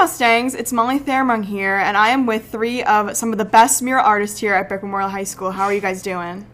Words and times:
Hey 0.00 0.04
Mustangs, 0.04 0.54
it's 0.54 0.72
Molly 0.72 0.98
Thamrong 0.98 1.44
here, 1.44 1.76
and 1.76 1.94
I 1.94 2.08
am 2.08 2.24
with 2.24 2.50
three 2.50 2.82
of 2.84 3.14
some 3.18 3.32
of 3.32 3.38
the 3.38 3.44
best 3.44 3.82
mural 3.82 4.02
artists 4.02 4.40
here 4.40 4.54
at 4.54 4.66
Brick 4.66 4.82
Memorial 4.82 5.10
High 5.10 5.24
School. 5.24 5.50
How 5.50 5.64
are 5.64 5.74
you 5.74 5.82
guys 5.82 6.00
doing? 6.00 6.46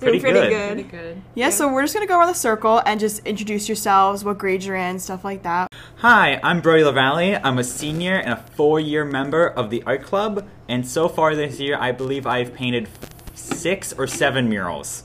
Pretty 0.00 0.20
Doing 0.20 0.32
pretty 0.32 0.48
good. 0.48 0.48
good. 0.48 0.90
Pretty 0.90 1.12
good. 1.12 1.22
Yeah, 1.34 1.50
so 1.50 1.70
we're 1.70 1.82
just 1.82 1.92
gonna 1.92 2.06
go 2.06 2.18
around 2.18 2.28
the 2.28 2.34
circle 2.34 2.80
and 2.86 2.98
just 2.98 3.20
introduce 3.26 3.68
yourselves, 3.68 4.24
what 4.24 4.38
grade 4.38 4.64
you're 4.64 4.76
in, 4.76 4.98
stuff 4.98 5.22
like 5.22 5.42
that. 5.42 5.70
Hi, 5.96 6.40
I'm 6.42 6.62
Brody 6.62 6.82
LaVallee. 6.82 7.38
I'm 7.44 7.58
a 7.58 7.64
senior 7.64 8.14
and 8.14 8.32
a 8.32 8.36
four-year 8.36 9.04
member 9.04 9.48
of 9.48 9.68
the 9.68 9.82
art 9.82 10.02
club, 10.02 10.48
and 10.66 10.88
so 10.88 11.06
far 11.06 11.34
this 11.34 11.60
year, 11.60 11.76
I 11.78 11.92
believe 11.92 12.26
I've 12.26 12.54
painted 12.54 12.88
six 13.34 13.92
or 13.92 14.06
seven 14.06 14.48
murals. 14.48 15.02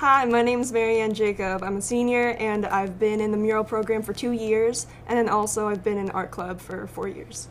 Hi, 0.00 0.24
my 0.24 0.40
name's 0.40 0.72
Marianne 0.72 1.12
Jacob. 1.12 1.62
I'm 1.62 1.76
a 1.76 1.82
senior 1.82 2.30
and 2.38 2.64
I've 2.64 2.98
been 2.98 3.20
in 3.20 3.32
the 3.32 3.36
mural 3.36 3.64
program 3.64 4.00
for 4.00 4.14
two 4.14 4.32
years, 4.32 4.86
and 5.06 5.18
then 5.18 5.28
also 5.28 5.68
I've 5.68 5.84
been 5.84 5.98
in 5.98 6.08
art 6.12 6.30
club 6.30 6.58
for 6.58 6.86
four 6.86 7.06
years. 7.06 7.48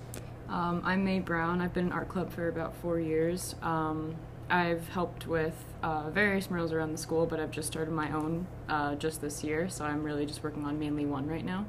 Um, 0.47 0.81
I'm 0.83 1.05
Mae 1.05 1.19
Brown. 1.19 1.61
I've 1.61 1.75
been 1.75 1.85
in 1.85 1.91
art 1.91 2.09
club 2.09 2.31
for 2.31 2.47
about 2.47 2.75
four 2.77 2.99
years. 2.99 3.53
Um, 3.61 4.15
I've 4.49 4.87
helped 4.87 5.27
with 5.27 5.53
uh, 5.83 6.09
various 6.09 6.49
murals 6.49 6.73
around 6.73 6.91
the 6.91 6.97
school, 6.97 7.27
but 7.27 7.39
I've 7.39 7.51
just 7.51 7.67
started 7.67 7.91
my 7.91 8.11
own 8.13 8.47
uh, 8.67 8.95
just 8.95 9.21
this 9.21 9.43
year, 9.43 9.69
so 9.69 9.85
I'm 9.85 10.01
really 10.01 10.25
just 10.25 10.43
working 10.43 10.65
on 10.65 10.79
mainly 10.79 11.05
one 11.05 11.27
right 11.27 11.45
now. 11.45 11.67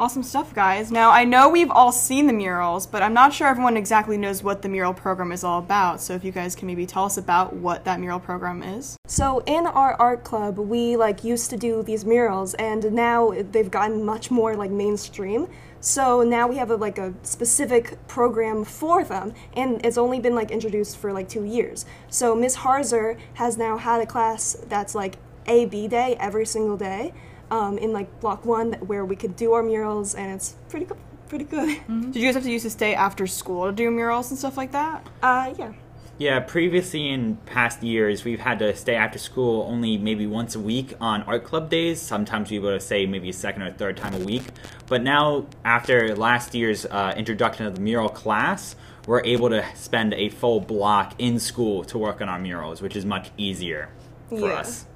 Awesome 0.00 0.22
stuff, 0.22 0.54
guys. 0.54 0.92
Now, 0.92 1.10
I 1.10 1.24
know 1.24 1.48
we've 1.48 1.72
all 1.72 1.90
seen 1.90 2.28
the 2.28 2.32
murals, 2.32 2.86
but 2.86 3.02
I'm 3.02 3.12
not 3.12 3.34
sure 3.34 3.48
everyone 3.48 3.76
exactly 3.76 4.16
knows 4.16 4.44
what 4.44 4.62
the 4.62 4.68
mural 4.68 4.94
program 4.94 5.32
is 5.32 5.42
all 5.42 5.58
about. 5.58 6.00
So 6.00 6.14
if 6.14 6.22
you 6.22 6.30
guys 6.30 6.54
can 6.54 6.68
maybe 6.68 6.86
tell 6.86 7.04
us 7.04 7.16
about 7.16 7.52
what 7.54 7.84
that 7.84 7.98
mural 7.98 8.20
program 8.20 8.62
is. 8.62 8.96
So 9.08 9.42
in 9.44 9.66
our 9.66 9.94
art 9.94 10.22
club, 10.22 10.56
we 10.56 10.96
like 10.96 11.24
used 11.24 11.50
to 11.50 11.56
do 11.56 11.82
these 11.82 12.04
murals, 12.04 12.54
and 12.54 12.92
now 12.92 13.34
they've 13.50 13.68
gotten 13.68 14.04
much 14.04 14.30
more 14.30 14.54
like 14.54 14.70
mainstream. 14.70 15.48
So 15.80 16.22
now 16.22 16.46
we 16.46 16.58
have 16.58 16.70
a, 16.70 16.76
like 16.76 16.98
a 16.98 17.12
specific 17.24 17.98
program 18.06 18.62
for 18.62 19.02
them, 19.02 19.34
and 19.54 19.84
it's 19.84 19.98
only 19.98 20.20
been 20.20 20.36
like 20.36 20.52
introduced 20.52 20.96
for 20.98 21.12
like 21.12 21.28
two 21.28 21.42
years. 21.42 21.86
So 22.06 22.36
Miss 22.36 22.58
Harzer 22.58 23.18
has 23.34 23.58
now 23.58 23.76
had 23.76 24.00
a 24.00 24.06
class 24.06 24.56
that's 24.68 24.94
like 24.94 25.16
A 25.48 25.64
B 25.64 25.88
day 25.88 26.16
every 26.20 26.46
single 26.46 26.76
day, 26.76 27.14
um, 27.50 27.78
in 27.78 27.92
like 27.92 28.20
block 28.20 28.44
one 28.44 28.74
where 28.74 29.04
we 29.04 29.16
could 29.16 29.36
do 29.36 29.52
our 29.52 29.62
murals, 29.62 30.14
and 30.14 30.32
it's 30.32 30.56
pretty 30.68 30.86
good. 30.86 30.98
Pretty 31.28 31.44
good. 31.44 31.68
Did 31.88 32.16
you 32.16 32.22
guys 32.26 32.34
have 32.36 32.44
to 32.44 32.50
use 32.50 32.62
to 32.62 32.70
stay 32.70 32.94
after 32.94 33.26
school 33.26 33.66
to 33.66 33.72
do 33.72 33.90
murals 33.90 34.30
and 34.30 34.38
stuff 34.38 34.56
like 34.56 34.72
that? 34.72 35.06
Uh, 35.22 35.52
yeah. 35.58 35.72
Yeah, 36.16 36.40
previously 36.40 37.10
in 37.10 37.36
past 37.46 37.82
years, 37.82 38.24
we've 38.24 38.40
had 38.40 38.58
to 38.60 38.74
stay 38.74 38.96
after 38.96 39.18
school 39.20 39.64
only 39.68 39.98
maybe 39.98 40.26
once 40.26 40.56
a 40.56 40.58
week 40.60 40.94
on 41.00 41.22
art 41.24 41.44
club 41.44 41.68
days. 41.70 42.00
Sometimes 42.00 42.50
we 42.50 42.58
would 42.58 42.82
say 42.82 43.06
maybe 43.06 43.28
a 43.28 43.32
second 43.32 43.62
or 43.62 43.72
third 43.72 43.96
time 43.98 44.14
a 44.14 44.24
week. 44.24 44.42
But 44.86 45.02
now, 45.02 45.46
after 45.64 46.16
last 46.16 46.54
year's 46.54 46.86
uh, 46.86 47.14
introduction 47.16 47.66
of 47.66 47.74
the 47.76 47.80
mural 47.82 48.08
class, 48.08 48.74
we're 49.06 49.22
able 49.24 49.48
to 49.50 49.64
spend 49.76 50.12
a 50.14 50.28
full 50.30 50.60
block 50.60 51.14
in 51.18 51.38
school 51.38 51.84
to 51.84 51.98
work 51.98 52.20
on 52.20 52.28
our 52.28 52.38
murals, 52.40 52.82
which 52.82 52.96
is 52.96 53.04
much 53.04 53.30
easier 53.36 53.90
for 54.28 54.40
Yeah. 54.48 54.54
us. 54.60 54.86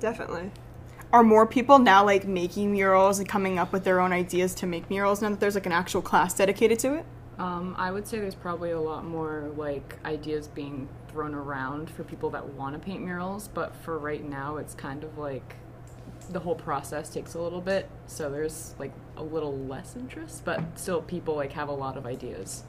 Definitely. 0.00 0.50
Are 1.12 1.22
more 1.22 1.46
people 1.46 1.78
now 1.78 2.04
like 2.04 2.26
making 2.26 2.72
murals 2.72 3.18
and 3.18 3.28
coming 3.28 3.58
up 3.58 3.70
with 3.70 3.84
their 3.84 4.00
own 4.00 4.12
ideas 4.12 4.54
to 4.56 4.66
make 4.66 4.88
murals 4.88 5.20
now 5.20 5.28
that 5.28 5.40
there's 5.40 5.54
like 5.54 5.66
an 5.66 5.72
actual 5.72 6.00
class 6.00 6.32
dedicated 6.34 6.78
to 6.80 6.94
it? 6.94 7.04
Um, 7.38 7.74
I 7.78 7.90
would 7.90 8.06
say 8.06 8.18
there's 8.18 8.34
probably 8.34 8.70
a 8.70 8.80
lot 8.80 9.04
more 9.04 9.50
like 9.56 9.98
ideas 10.06 10.48
being 10.48 10.88
thrown 11.08 11.34
around 11.34 11.90
for 11.90 12.02
people 12.02 12.30
that 12.30 12.54
want 12.54 12.74
to 12.74 12.78
paint 12.78 13.02
murals, 13.02 13.48
but 13.48 13.74
for 13.76 13.98
right 13.98 14.24
now, 14.24 14.56
it's 14.56 14.74
kind 14.74 15.04
of 15.04 15.18
like 15.18 15.56
the 16.30 16.40
whole 16.40 16.54
process 16.54 17.10
takes 17.10 17.34
a 17.34 17.40
little 17.40 17.60
bit, 17.60 17.90
so 18.06 18.30
there's 18.30 18.74
like 18.78 18.92
a 19.18 19.22
little 19.22 19.58
less 19.58 19.96
interest, 19.96 20.44
but 20.46 20.62
still 20.78 21.02
people 21.02 21.34
like 21.34 21.52
have 21.52 21.68
a 21.68 21.72
lot 21.74 21.98
of 21.98 22.06
ideas. 22.06 22.62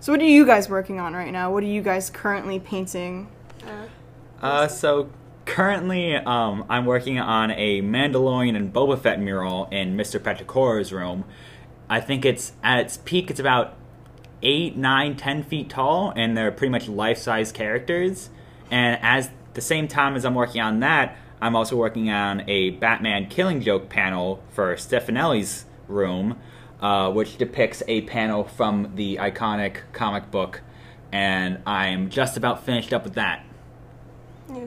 So 0.00 0.12
what 0.12 0.20
are 0.22 0.24
you 0.24 0.46
guys 0.46 0.70
working 0.70 1.00
on 1.00 1.12
right 1.12 1.32
now? 1.32 1.52
What 1.52 1.62
are 1.64 1.66
you 1.66 1.82
guys 1.82 2.08
currently 2.08 2.60
painting? 2.60 3.28
Uh, 4.40 4.66
so 4.68 5.10
currently, 5.44 6.16
um, 6.16 6.64
I'm 6.68 6.86
working 6.86 7.18
on 7.18 7.50
a 7.50 7.82
Mandalorian 7.82 8.56
and 8.56 8.72
Boba 8.72 8.98
Fett 9.00 9.20
mural 9.20 9.68
in 9.70 9.96
Mr. 9.96 10.22
Petricora's 10.22 10.92
room. 10.92 11.24
I 11.88 12.00
think 12.00 12.24
it's 12.24 12.52
at 12.62 12.80
its 12.80 12.96
peak. 12.98 13.30
It's 13.30 13.40
about 13.40 13.76
eight, 14.42 14.76
nine, 14.76 15.16
ten 15.16 15.42
feet 15.42 15.68
tall, 15.68 16.12
and 16.16 16.36
they're 16.36 16.50
pretty 16.50 16.70
much 16.70 16.88
life-size 16.88 17.52
characters. 17.52 18.30
And 18.70 18.98
as 19.02 19.30
the 19.54 19.60
same 19.60 19.88
time 19.88 20.16
as 20.16 20.24
I'm 20.24 20.34
working 20.34 20.60
on 20.60 20.80
that, 20.80 21.16
I'm 21.40 21.56
also 21.56 21.76
working 21.76 22.10
on 22.10 22.48
a 22.48 22.70
Batman 22.70 23.26
Killing 23.28 23.60
Joke 23.60 23.88
panel 23.88 24.42
for 24.50 24.74
Stefanelli's 24.76 25.64
room, 25.88 26.38
uh, 26.80 27.10
which 27.10 27.36
depicts 27.36 27.82
a 27.88 28.02
panel 28.02 28.44
from 28.44 28.92
the 28.94 29.16
iconic 29.16 29.78
comic 29.92 30.30
book. 30.30 30.62
And 31.10 31.60
I'm 31.66 32.10
just 32.10 32.36
about 32.36 32.64
finished 32.64 32.92
up 32.92 33.04
with 33.04 33.14
that. 33.14 33.44
Yeah. 34.48 34.66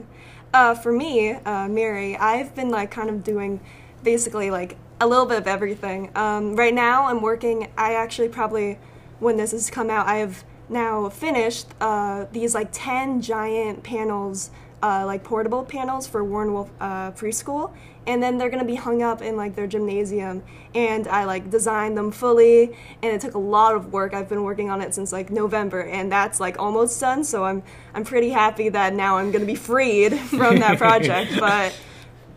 Uh, 0.56 0.74
for 0.74 0.90
me, 0.90 1.32
uh, 1.32 1.68
Mary, 1.68 2.16
I've 2.16 2.54
been 2.54 2.70
like 2.70 2.90
kind 2.90 3.10
of 3.10 3.22
doing 3.22 3.60
basically 4.02 4.50
like 4.50 4.78
a 5.02 5.06
little 5.06 5.26
bit 5.26 5.36
of 5.36 5.46
everything. 5.46 6.10
Um, 6.14 6.56
right 6.56 6.72
now, 6.72 7.08
I'm 7.08 7.20
working. 7.20 7.68
I 7.76 7.92
actually 7.92 8.30
probably, 8.30 8.78
when 9.18 9.36
this 9.36 9.52
has 9.52 9.68
come 9.68 9.90
out, 9.90 10.06
I 10.06 10.16
have 10.16 10.44
now 10.70 11.10
finished 11.10 11.66
uh, 11.78 12.24
these 12.32 12.54
like 12.54 12.70
ten 12.72 13.20
giant 13.20 13.82
panels, 13.82 14.50
uh, 14.82 15.04
like 15.06 15.24
portable 15.24 15.64
panels 15.64 16.06
for 16.06 16.22
Warren 16.22 16.52
Wolf 16.52 16.70
uh, 16.80 17.12
preschool, 17.12 17.72
and 18.06 18.22
then 18.22 18.38
they're 18.38 18.50
gonna 18.50 18.64
be 18.64 18.74
hung 18.74 19.02
up 19.02 19.22
in 19.22 19.36
like 19.36 19.54
their 19.54 19.66
gymnasium. 19.66 20.42
And 20.74 21.08
I 21.08 21.24
like 21.24 21.50
designed 21.50 21.96
them 21.96 22.10
fully, 22.10 22.76
and 23.02 23.12
it 23.14 23.20
took 23.20 23.34
a 23.34 23.38
lot 23.38 23.74
of 23.74 23.92
work. 23.92 24.14
I've 24.14 24.28
been 24.28 24.42
working 24.44 24.70
on 24.70 24.80
it 24.80 24.94
since 24.94 25.12
like 25.12 25.30
November, 25.30 25.80
and 25.82 26.12
that's 26.12 26.38
like 26.40 26.58
almost 26.58 27.00
done. 27.00 27.24
So 27.24 27.44
I'm 27.44 27.62
I'm 27.94 28.04
pretty 28.04 28.30
happy 28.30 28.68
that 28.68 28.94
now 28.94 29.18
I'm 29.18 29.30
gonna 29.30 29.46
be 29.46 29.54
freed 29.54 30.18
from 30.30 30.58
that 30.58 30.78
project. 30.84 31.38
but 31.38 31.76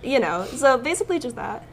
you 0.02 0.20
know, 0.20 0.46
so 0.46 0.78
basically 0.78 1.20
just 1.20 1.36
that. 1.36 1.64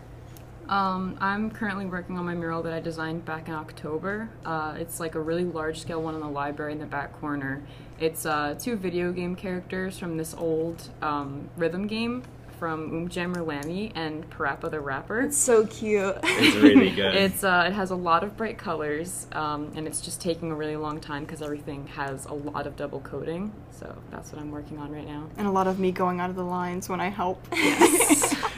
Um, 0.68 1.16
I'm 1.20 1.50
currently 1.50 1.86
working 1.86 2.18
on 2.18 2.24
my 2.24 2.34
mural 2.34 2.62
that 2.62 2.72
I 2.72 2.80
designed 2.80 3.24
back 3.24 3.48
in 3.48 3.54
October. 3.54 4.28
Uh, 4.44 4.74
it's 4.78 4.98
like 4.98 5.14
a 5.14 5.20
really 5.20 5.44
large 5.44 5.80
scale 5.80 6.02
one 6.02 6.14
in 6.14 6.20
the 6.20 6.28
library 6.28 6.72
in 6.72 6.78
the 6.78 6.86
back 6.86 7.12
corner. 7.20 7.62
It's 8.00 8.26
uh, 8.26 8.56
two 8.58 8.76
video 8.76 9.12
game 9.12 9.36
characters 9.36 9.98
from 9.98 10.16
this 10.16 10.34
old 10.34 10.88
um, 11.02 11.48
rhythm 11.56 11.86
game 11.86 12.24
from 12.58 12.90
Oomjammer 12.90 13.46
Lammy 13.46 13.92
and 13.94 14.28
Parappa 14.30 14.70
the 14.70 14.80
Rapper. 14.80 15.20
It's 15.20 15.36
so 15.36 15.66
cute. 15.66 16.16
It's 16.22 16.56
really 16.56 16.90
good. 16.90 17.14
It's 17.26 17.44
uh, 17.44 17.64
it 17.66 17.72
has 17.72 17.90
a 17.90 17.96
lot 17.96 18.24
of 18.24 18.36
bright 18.36 18.58
colors, 18.58 19.26
um, 19.32 19.72
and 19.74 19.86
it's 19.86 20.00
just 20.00 20.20
taking 20.20 20.50
a 20.50 20.54
really 20.54 20.76
long 20.76 21.00
time 21.00 21.24
because 21.24 21.42
everything 21.42 21.86
has 21.88 22.24
a 22.26 22.32
lot 22.32 22.66
of 22.66 22.76
double 22.76 23.00
coating. 23.00 23.52
So 23.70 23.94
that's 24.10 24.32
what 24.32 24.40
I'm 24.40 24.50
working 24.50 24.78
on 24.78 24.90
right 24.90 25.06
now. 25.06 25.28
And 25.36 25.46
a 25.46 25.50
lot 25.50 25.66
of 25.66 25.78
me 25.78 25.92
going 25.92 26.20
out 26.20 26.30
of 26.30 26.36
the 26.36 26.44
lines 26.44 26.88
when 26.88 27.00
I 27.00 27.08
help. 27.08 27.46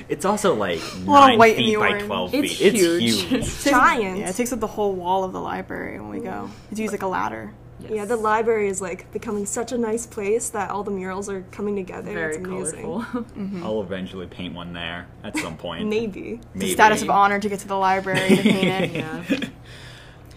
It's 0.09 0.25
also 0.25 0.55
like 0.55 0.81
lot 1.05 1.29
nine 1.29 1.39
white 1.39 1.57
feet 1.57 1.75
the 1.75 1.81
by 1.81 1.89
orange. 1.91 2.07
twelve 2.07 2.35
It's 2.35 2.57
feet. 2.57 2.75
huge. 2.75 3.03
It's 3.03 3.21
huge. 3.23 3.33
It's 3.33 3.65
giant. 3.65 4.19
Yeah, 4.19 4.31
it 4.31 4.37
takes 4.37 4.53
up 4.53 4.61
the 4.61 4.67
whole 4.67 4.95
wall 4.95 5.25
of 5.25 5.33
the 5.33 5.41
library 5.41 6.01
when 6.01 6.09
we 6.09 6.21
go. 6.21 6.51
It's 6.71 6.81
used 6.81 6.93
like 6.93 7.03
a 7.03 7.07
ladder. 7.07 7.53
Yes. 7.81 7.93
Yeah, 7.93 8.05
the 8.07 8.17
library 8.17 8.69
is 8.69 8.81
like 8.81 9.11
becoming 9.13 9.47
such 9.47 9.71
a 9.71 9.79
nice 9.79 10.05
place 10.05 10.51
that 10.51 10.71
all 10.71 10.83
the 10.83 10.91
murals 10.91 11.29
are 11.29 11.43
coming 11.53 11.77
together. 11.77 12.13
very 12.13 12.37
it's 12.37 12.45
amazing. 12.45 12.83
colorful. 12.83 13.23
Mm-hmm. 13.39 13.63
I'll 13.63 13.83
eventually 13.83 14.27
paint 14.27 14.55
one 14.55 14.73
there 14.73 15.07
at 15.23 15.37
some 15.37 15.57
point. 15.57 15.87
Maybe. 15.87 16.41
It's 16.55 16.65
a 16.65 16.73
status 16.73 17.03
of 17.03 17.11
honor 17.11 17.39
to 17.39 17.49
get 17.49 17.61
to 17.61 17.69
the 17.69 17.77
library 17.77 18.37
to 18.37 18.43
paint 18.43 18.67
it. 18.67 18.93
yeah. 19.41 19.49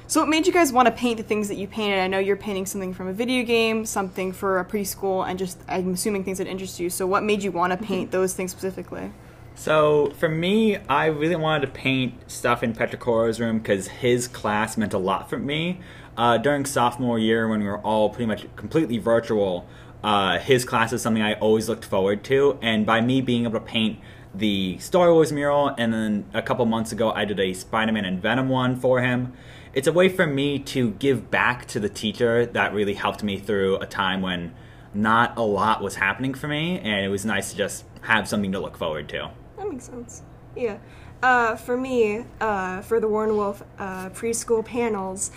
So, 0.06 0.20
what 0.20 0.30
made 0.30 0.46
you 0.46 0.54
guys 0.54 0.74
want 0.74 0.88
to 0.88 0.92
paint 0.92 1.18
the 1.18 1.24
things 1.24 1.48
that 1.48 1.56
you 1.56 1.68
painted? 1.68 2.00
I 2.00 2.08
know 2.08 2.20
you're 2.20 2.36
painting 2.36 2.66
something 2.66 2.94
from 2.94 3.08
a 3.08 3.14
video 3.14 3.44
game, 3.44 3.86
something 3.86 4.34
for 4.34 4.60
a 4.60 4.66
preschool, 4.66 5.26
and 5.26 5.40
just 5.40 5.58
I'm 5.68 5.94
assuming 5.94 6.26
things 6.26 6.38
that 6.40 6.48
interest 6.48 6.80
you. 6.80 6.90
So, 6.90 7.08
what 7.08 7.24
made 7.24 7.42
you 7.42 7.52
want 7.52 7.72
to 7.72 7.78
mm-hmm. 7.78 7.86
paint 7.86 8.12
those 8.12 8.34
things 8.34 8.52
specifically? 8.52 9.12
So 9.56 10.12
for 10.18 10.28
me, 10.28 10.78
I 10.90 11.06
really 11.06 11.36
wanted 11.36 11.68
to 11.68 11.72
paint 11.72 12.32
stuff 12.32 12.64
in 12.64 12.74
Petricora's 12.74 13.40
room 13.40 13.60
because 13.60 13.88
his 13.88 14.28
class 14.28 14.76
meant 14.76 14.94
a 14.94 14.98
lot 14.98 15.30
for 15.30 15.38
me. 15.38 15.80
Uh, 16.18 16.38
during 16.38 16.66
sophomore 16.66 17.20
year, 17.20 17.48
when 17.48 17.62
we 17.62 17.68
were 17.68 17.80
all 17.80 18.10
pretty 18.10 18.26
much 18.26 18.48
completely 18.56 18.98
virtual, 18.98 19.68
uh, 20.04 20.40
his 20.40 20.66
class 20.66 20.92
is 20.94 21.02
something 21.02 21.22
I 21.22 21.36
always 21.36 21.70
looked 21.70 21.86
forward 21.86 22.24
to. 22.26 22.58
And 22.62 22.86
by 22.86 23.02
me 23.02 23.22
being 23.22 23.44
able 23.44 23.60
to 23.60 23.66
paint 23.66 24.00
the 24.34 24.78
Star 24.80 25.14
Wars 25.14 25.32
mural, 25.32 25.76
and 25.78 25.94
then 25.94 26.26
a 26.34 26.42
couple 26.42 26.66
months 26.66 26.92
ago, 26.92 27.12
I 27.12 27.26
did 27.26 27.40
a 27.40 27.54
Spider-Man 27.54 28.06
and 28.06 28.22
Venom 28.22 28.50
one 28.50 28.76
for 28.76 29.02
him. 29.02 29.34
It's 29.74 29.88
a 29.88 29.94
way 29.94 30.10
for 30.10 30.26
me 30.26 30.60
to 30.60 30.92
give 30.92 31.30
back 31.30 31.66
to 31.68 31.80
the 31.80 31.90
teacher 31.90 32.46
that 32.46 32.74
really 32.74 32.94
helped 32.94 33.24
me 33.24 33.38
through 33.38 33.78
a 33.78 33.86
time 33.86 34.22
when 34.22 34.54
not 34.94 35.38
a 35.38 35.42
lot 35.42 35.82
was 35.82 35.96
happening 35.96 36.34
for 36.34 36.48
me, 36.48 36.80
and 36.80 37.06
it 37.06 37.10
was 37.10 37.26
nice 37.26 37.52
to 37.52 37.58
just 37.58 37.86
have 38.02 38.28
something 38.28 38.52
to 38.52 38.60
look 38.60 38.78
forward 38.78 39.08
to. 39.10 39.32
That 39.62 39.70
makes 39.70 39.86
sense. 39.86 40.24
Yeah. 40.56 40.80
Uh, 41.22 41.56
for 41.56 41.78
me, 41.78 42.26
uh, 42.40 42.82
for 42.82 43.00
the 43.00 43.08
Warren 43.08 43.38
Wolf 43.38 43.64
uh, 43.78 44.10
preschool 44.10 44.66
panels, 44.66 45.32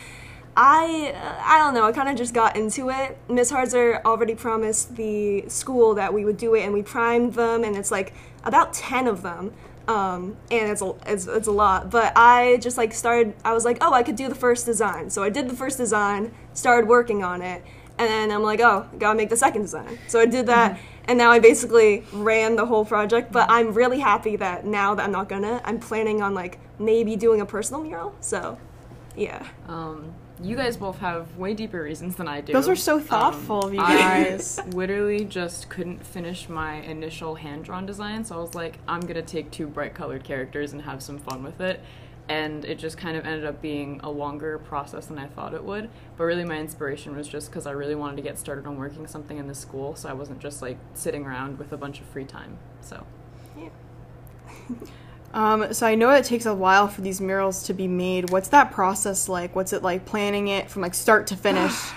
I 0.57 1.15
I 1.45 1.59
don't 1.59 1.75
know. 1.75 1.85
I 1.85 1.93
kind 1.93 2.09
of 2.09 2.17
just 2.17 2.33
got 2.33 2.57
into 2.57 2.91
it. 2.91 3.19
Miss 3.29 3.53
Harzer 3.53 4.03
already 4.05 4.35
promised 4.35 4.97
the 4.97 5.49
school 5.49 5.95
that 5.95 6.15
we 6.15 6.25
would 6.25 6.39
do 6.39 6.55
it, 6.55 6.63
and 6.65 6.73
we 6.73 6.83
primed 6.83 7.35
them, 7.35 7.65
and 7.65 7.77
it's 7.77 7.91
like 7.91 8.15
about 8.45 8.73
ten 8.73 9.07
of 9.07 9.23
them. 9.23 9.53
um, 9.89 10.39
and 10.51 10.71
it's 10.71 10.81
a, 10.81 10.95
it's, 11.07 11.27
it's 11.27 11.49
a 11.49 11.53
lot. 11.53 11.91
But 11.91 12.13
I 12.17 12.57
just 12.63 12.79
like 12.79 12.95
started. 12.95 13.35
I 13.45 13.53
was 13.53 13.67
like, 13.67 13.79
oh, 13.83 13.93
I 13.93 14.03
could 14.03 14.17
do 14.17 14.29
the 14.29 14.35
first 14.35 14.67
design. 14.67 15.11
So 15.11 15.23
I 15.23 15.29
did 15.31 15.49
the 15.51 15.57
first 15.57 15.77
design, 15.79 16.33
started 16.55 16.89
working 16.89 17.23
on 17.23 17.43
it, 17.43 17.63
and 17.99 18.09
then 18.09 18.31
I'm 18.31 18.43
like, 18.43 18.61
oh, 18.61 18.87
gotta 18.99 19.17
make 19.17 19.31
the 19.31 19.37
second 19.37 19.63
design. 19.63 19.99
So 20.09 20.21
I 20.21 20.27
did 20.27 20.47
that, 20.47 20.79
and 21.05 21.17
now 21.19 21.31
I 21.31 21.39
basically 21.39 22.05
ran 22.13 22.57
the 22.57 22.67
whole 22.67 22.85
project. 22.85 23.31
But 23.33 23.49
I'm 23.51 23.73
really 23.75 24.01
happy 24.01 24.37
that 24.37 24.65
now 24.67 24.95
that 24.95 25.05
I'm 25.05 25.13
not 25.13 25.29
gonna, 25.29 25.61
I'm 25.65 25.79
planning 25.79 26.23
on 26.23 26.35
like 26.35 26.59
maybe 26.79 27.17
doing 27.17 27.41
a 27.41 27.47
personal 27.47 27.83
mural. 27.83 28.15
So, 28.21 28.59
yeah. 29.17 29.47
Um, 29.69 30.13
you 30.43 30.57
guys 30.57 30.77
both 30.77 30.99
have 30.99 31.37
way 31.37 31.55
deeper 31.55 31.81
reasons 31.81 32.17
than 32.17 32.27
I 32.27 32.41
do. 32.41 32.53
Those 32.53 32.69
are 32.69 32.75
so 32.75 32.97
Um, 32.97 33.03
thoughtful 33.03 33.67
of 33.67 33.73
you 33.73 33.81
I 33.81 33.97
guys. 33.97 34.59
literally 34.73 35.25
just 35.25 35.69
couldn't 35.69 36.05
finish 36.05 36.49
my 36.49 36.75
initial 36.83 37.37
hand 37.37 37.65
drawn 37.65 37.87
design, 37.87 38.25
so 38.25 38.37
I 38.37 38.41
was 38.41 38.55
like, 38.57 38.79
I'm 38.89 39.01
gonna 39.01 39.23
take 39.23 39.53
two 39.53 39.69
bright 39.69 39.95
colored 39.95 40.25
characters 40.25 40.73
and 40.73 40.83
have 40.83 41.01
some 41.03 41.19
fun 41.19 41.45
with 41.45 41.61
it. 41.61 41.81
And 42.29 42.65
it 42.65 42.79
just 42.79 42.97
kind 42.97 43.17
of 43.17 43.27
ended 43.27 43.45
up 43.45 43.61
being 43.61 44.01
a 44.03 44.11
longer 44.11 44.59
process 44.59 45.07
than 45.07 45.19
I 45.19 45.27
thought 45.27 45.53
it 45.53 45.63
would. 45.63 45.91
But 46.17 46.25
really, 46.25 46.45
my 46.45 46.59
inspiration 46.59 47.15
was 47.15 47.29
just 47.29 47.51
because 47.51 47.67
I 47.67 47.73
really 47.73 47.95
wanted 47.95 48.17
to 48.17 48.23
get 48.23 48.39
started 48.39 48.67
on 48.67 48.79
working 48.79 49.07
something 49.07 49.37
in 49.37 49.47
the 49.47 49.55
school, 49.55 49.95
so 49.95 50.09
I 50.09 50.15
wasn't 50.15 50.41
just 50.41 50.63
like 50.63 50.79
sitting 50.95 51.27
around 51.27 51.59
with 51.59 51.73
a 51.73 51.77
bunch 51.77 52.01
of 52.01 52.07
free 52.07 52.25
time. 52.25 52.57
So. 52.81 53.07
Um, 55.35 55.75
so 55.75 55.85
I 55.85 55.97
know 55.97 56.11
it 56.11 56.25
takes 56.25 56.47
a 56.47 56.55
while 56.55 56.87
for 56.87 57.01
these 57.01 57.21
murals 57.21 57.65
to 57.65 57.75
be 57.75 57.89
made. 57.89 58.31
What's 58.31 58.49
that 58.51 58.71
process 58.71 59.29
like? 59.29 59.57
What's 59.57 59.73
it 59.73 59.83
like 59.83 60.05
planning 60.07 60.47
it 60.47 60.71
from 60.71 60.83
like 60.83 60.95
start 60.95 61.27
to 61.29 61.37
finish? 61.37 61.75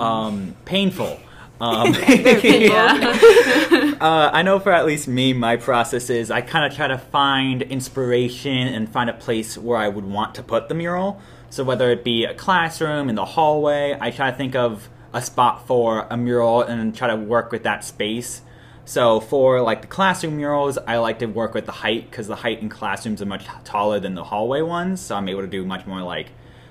Um, 0.00 0.56
painful. 0.64 1.20
Um, 1.60 1.94
Yeah. 2.42 3.96
uh, 4.00 4.30
I 4.32 4.42
know 4.42 4.58
for 4.58 4.72
at 4.72 4.86
least 4.86 5.08
me, 5.08 5.32
my 5.32 5.56
process 5.56 6.10
is 6.10 6.30
I 6.30 6.40
kind 6.40 6.70
of 6.70 6.76
try 6.76 6.88
to 6.88 6.98
find 6.98 7.62
inspiration 7.62 8.68
and 8.68 8.88
find 8.88 9.08
a 9.08 9.14
place 9.14 9.56
where 9.56 9.78
I 9.78 9.88
would 9.88 10.04
want 10.04 10.34
to 10.36 10.42
put 10.42 10.68
the 10.68 10.74
mural. 10.74 11.20
So 11.50 11.64
whether 11.64 11.90
it 11.90 12.04
be 12.04 12.24
a 12.24 12.34
classroom, 12.34 13.08
in 13.08 13.14
the 13.14 13.24
hallway, 13.24 13.96
I 13.98 14.10
try 14.10 14.30
to 14.30 14.36
think 14.36 14.54
of 14.54 14.88
a 15.12 15.22
spot 15.22 15.66
for 15.66 16.06
a 16.10 16.16
mural 16.16 16.62
and 16.62 16.94
try 16.94 17.08
to 17.08 17.16
work 17.16 17.52
with 17.52 17.62
that 17.62 17.84
space. 17.84 18.42
So 18.84 19.20
for 19.20 19.62
like 19.62 19.80
the 19.80 19.88
classroom 19.88 20.36
murals, 20.36 20.78
I 20.78 20.98
like 20.98 21.18
to 21.20 21.26
work 21.26 21.54
with 21.54 21.66
the 21.66 21.72
height 21.72 22.10
because 22.10 22.28
the 22.28 22.36
height 22.36 22.60
in 22.60 22.68
classrooms 22.68 23.20
are 23.22 23.26
much 23.26 23.46
taller 23.64 23.98
than 23.98 24.14
the 24.14 24.24
hallway 24.24 24.62
ones. 24.62 25.00
So 25.00 25.16
I'm 25.16 25.28
able 25.28 25.40
to 25.40 25.46
do 25.48 25.64
much 25.64 25.86
more 25.86 26.02
like 26.02 26.28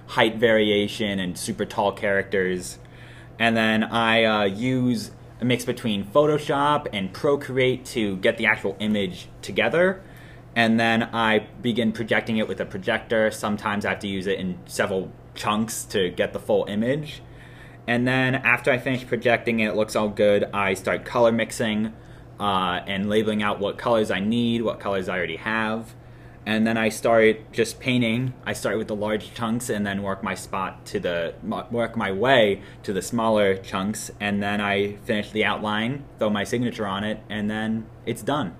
height 0.08 0.36
variation 0.36 1.20
and 1.20 1.38
super 1.38 1.66
tall 1.66 1.92
characters. 1.92 2.78
And 3.40 3.56
then 3.56 3.84
I 3.84 4.24
uh, 4.24 4.44
use 4.44 5.12
a 5.42 5.46
mix 5.46 5.66
between 5.66 6.06
Photoshop 6.06 6.88
and 6.94 7.14
Procreate 7.14 7.86
to 7.86 8.18
get 8.18 8.38
the 8.38 8.46
actual 8.46 8.78
image 8.80 9.28
together. 9.42 10.02
And 10.56 10.80
then 10.80 11.04
I 11.04 11.48
begin 11.62 11.92
projecting 11.92 12.38
it 12.38 12.48
with 12.48 12.62
a 12.62 12.66
projector. 12.66 13.30
Sometimes 13.30 13.86
I 13.86 13.90
have 13.90 14.00
to 14.00 14.08
use 14.08 14.26
it 14.26 14.40
in 14.40 14.58
several 14.66 15.12
chunks 15.34 15.84
to 15.86 16.10
get 16.10 16.32
the 16.32 16.40
full 16.40 16.66
image. 16.66 17.22
And 17.88 18.08
then 18.08 18.36
after 18.36 18.72
I 18.72 18.78
finish 18.78 19.06
projecting 19.06 19.60
it, 19.60 19.70
it 19.70 19.76
looks 19.76 19.96
all 19.96 20.10
good. 20.10 20.46
I 20.54 20.74
start 20.74 21.06
color 21.06 21.32
mixing 21.32 21.94
uh, 22.40 22.82
and 22.88 23.10
labeling 23.10 23.44
out 23.44 23.60
what 23.60 23.78
colors 23.78 24.10
I 24.10 24.22
need, 24.22 24.62
what 24.62 24.80
colors 24.80 25.10
I 25.10 25.18
already 25.18 25.36
have. 25.36 25.94
And 26.46 26.66
then 26.68 26.78
I 26.78 26.90
start 26.90 27.52
just 27.52 27.80
painting. 27.80 28.34
I 28.46 28.54
start 28.54 28.78
with 28.78 28.88
the 28.88 28.96
large 28.96 29.34
chunks 29.34 29.70
and 29.70 29.86
then 29.86 30.04
work 30.04 30.24
my 30.24 30.36
spot 30.36 30.86
to 30.88 31.00
the 31.00 31.34
work 31.72 31.98
my 31.98 32.12
way 32.12 32.62
to 32.84 32.94
the 32.94 33.02
smaller 33.02 33.58
chunks. 33.58 34.12
And 34.20 34.44
then 34.44 34.62
I 34.62 34.98
finish 35.06 35.32
the 35.32 35.44
outline, 35.44 36.06
throw 36.20 36.30
my 36.30 36.44
signature 36.44 36.86
on 36.86 37.04
it, 37.04 37.20
and 37.30 37.50
then 37.50 37.88
it's 38.06 38.22
done. 38.22 38.56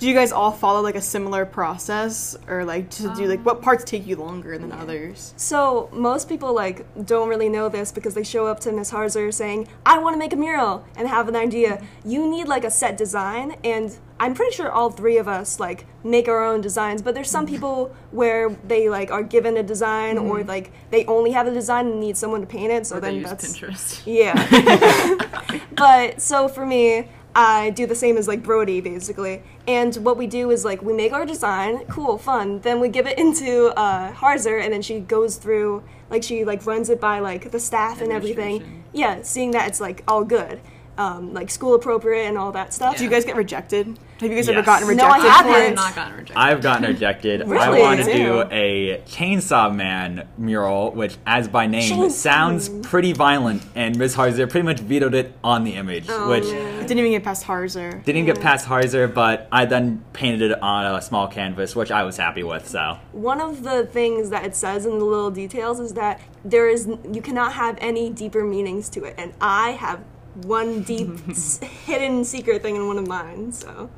Do 0.00 0.08
you 0.08 0.14
guys 0.14 0.32
all 0.32 0.50
follow 0.50 0.80
like 0.82 0.96
a 0.96 1.00
similar 1.00 1.46
process, 1.46 2.36
or 2.48 2.64
like 2.64 2.90
to 2.90 3.14
do 3.14 3.26
like 3.26 3.40
what 3.44 3.56
um, 3.56 3.62
parts 3.62 3.84
take 3.84 4.06
you 4.06 4.16
longer 4.16 4.58
than 4.58 4.72
others? 4.72 5.34
So 5.36 5.88
most 5.92 6.28
people 6.28 6.52
like 6.54 6.84
don't 7.06 7.28
really 7.28 7.48
know 7.48 7.68
this 7.68 7.92
because 7.92 8.14
they 8.14 8.24
show 8.24 8.46
up 8.46 8.60
to 8.60 8.72
Miss 8.72 8.90
Harzer 8.90 9.32
saying, 9.32 9.68
"I 9.86 9.98
want 9.98 10.14
to 10.14 10.18
make 10.18 10.32
a 10.32 10.36
mural" 10.36 10.84
and 10.96 11.08
have 11.08 11.28
an 11.28 11.36
idea. 11.36 11.82
You 12.04 12.28
need 12.28 12.48
like 12.48 12.64
a 12.64 12.70
set 12.70 12.96
design, 12.96 13.56
and 13.64 13.96
I'm 14.20 14.34
pretty 14.34 14.54
sure 14.54 14.70
all 14.70 14.90
three 14.90 15.16
of 15.16 15.26
us 15.26 15.58
like 15.58 15.86
make 16.04 16.28
our 16.28 16.44
own 16.44 16.60
designs. 16.60 17.02
But 17.02 17.14
there's 17.14 17.30
some 17.30 17.46
mm-hmm. 17.46 17.54
people 17.54 17.96
where 18.10 18.50
they 18.50 18.88
like 18.88 19.10
are 19.10 19.22
given 19.22 19.56
a 19.56 19.62
design 19.62 20.18
or 20.18 20.38
mm-hmm. 20.38 20.48
like 20.48 20.72
they 20.90 21.04
only 21.06 21.32
have 21.32 21.46
a 21.46 21.52
design 21.52 21.86
and 21.86 22.00
need 22.00 22.16
someone 22.16 22.40
to 22.40 22.46
paint 22.46 22.72
it. 22.72 22.86
So 22.86 22.96
Or 22.96 23.00
they 23.00 23.08
then 23.08 23.16
use 23.16 23.30
that's 23.30 23.58
Pinterest. 23.58 24.02
yeah. 24.06 25.60
but 25.76 26.20
so 26.20 26.48
for 26.48 26.64
me, 26.64 27.08
I 27.34 27.70
do 27.70 27.86
the 27.86 27.94
same 27.94 28.16
as 28.16 28.28
like 28.28 28.42
Brody 28.42 28.80
basically. 28.80 29.42
And 29.66 29.94
what 29.96 30.16
we 30.16 30.26
do 30.26 30.50
is 30.50 30.64
like 30.64 30.82
we 30.82 30.92
make 30.92 31.12
our 31.12 31.26
design, 31.26 31.84
cool, 31.86 32.18
fun. 32.18 32.60
Then 32.60 32.80
we 32.80 32.88
give 32.88 33.06
it 33.06 33.18
into 33.24 33.68
uh, 33.76 34.12
Harzer, 34.12 34.62
and 34.62 34.72
then 34.72 34.82
she 34.82 35.00
goes 35.00 35.36
through 35.36 35.82
like 36.10 36.22
she 36.22 36.44
like 36.44 36.64
runs 36.66 36.90
it 36.90 37.00
by 37.00 37.18
like 37.18 37.50
the 37.50 37.60
staff 37.60 38.00
and 38.00 38.12
everything. 38.12 38.84
Yeah, 38.92 39.22
seeing 39.22 39.50
that 39.52 39.68
it's 39.68 39.80
like 39.80 40.04
all 40.06 40.24
good, 40.24 40.60
um, 40.98 41.32
like 41.34 41.50
school 41.50 41.74
appropriate 41.74 42.26
and 42.26 42.38
all 42.38 42.52
that 42.52 42.72
stuff. 42.72 42.96
Do 42.96 43.04
you 43.04 43.10
guys 43.10 43.24
get 43.24 43.36
rejected? 43.36 43.98
Have 44.20 44.30
you 44.30 44.36
guys 44.36 44.48
ever 44.48 44.58
Yes. 44.58 44.66
gotten 44.66 44.96
No, 44.96 45.04
I 45.06 45.16
rejected? 45.16 45.30
haven't. 45.30 45.54
I've 45.54 45.74
not 45.74 45.94
gotten 45.96 46.12
rejected. 46.14 46.36
I've 46.36 46.62
gotten 46.62 46.86
rejected. 46.86 47.42
I 47.52 47.78
want 47.80 48.00
to 48.04 48.12
do 48.12 48.42
a 48.50 49.02
Chainsaw 49.06 49.74
Man 49.74 50.28
mural, 50.38 50.92
which, 50.92 51.16
as 51.26 51.48
by 51.48 51.66
name, 51.66 51.82
Chainsaw 51.92 52.10
sounds 52.12 52.68
pretty 52.68 53.12
violent, 53.12 53.62
and 53.74 53.98
Ms. 53.98 54.14
Harzer 54.14 54.48
pretty 54.48 54.64
much 54.64 54.78
vetoed 54.80 55.14
it 55.14 55.32
on 55.42 55.64
the 55.64 55.74
image, 55.74 56.06
Oh, 56.08 56.28
which 56.30 56.44
man. 56.44 56.82
Didn't 56.82 56.98
even 56.98 57.10
get 57.10 57.24
past 57.24 57.44
Harzer. 57.44 58.04
didn't 58.04 58.26
get 58.26 58.40
past 58.40 58.68
Harzer, 58.68 59.12
but 59.12 59.48
I 59.50 59.64
then 59.64 60.04
painted 60.12 60.50
it 60.52 60.62
on 60.62 60.94
a 60.94 61.02
small 61.02 61.26
canvas, 61.26 61.74
which 61.74 61.90
I 61.90 62.04
was 62.04 62.16
happy 62.16 62.44
with. 62.44 62.68
So 62.68 62.98
One 63.12 63.40
of 63.40 63.62
the 63.64 63.84
things 63.86 64.30
that 64.30 64.44
it 64.44 64.54
says 64.54 64.86
in 64.86 64.98
the 65.00 65.04
little 65.04 65.30
details 65.30 65.80
is 65.80 65.94
that 65.94 66.20
there 66.44 66.68
is 66.68 66.88
you 67.10 67.20
cannot 67.20 67.54
have 67.54 67.76
any 67.80 68.10
deeper 68.10 68.44
meanings 68.44 68.88
to 68.90 69.04
it, 69.04 69.14
and 69.18 69.32
I 69.40 69.70
have 69.72 70.00
one 70.36 70.82
deep 70.82 71.08
s- 71.30 71.58
hidden 71.58 72.24
secret 72.24 72.62
thing 72.62 72.76
in 72.76 72.86
one 72.86 72.98
of 72.98 73.06
mine. 73.06 73.52
So 73.52 73.90